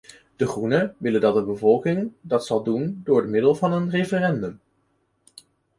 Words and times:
De 0.37 0.47
groenen 0.47 0.95
willen 0.97 1.21
dat 1.21 1.33
de 1.35 1.43
bevolking 1.43 2.11
dat 2.21 2.45
zal 2.45 2.63
doen 2.63 3.01
door 3.03 3.27
middel 3.27 3.55
van 3.55 3.71
een 3.73 3.89
referendum. 3.89 4.59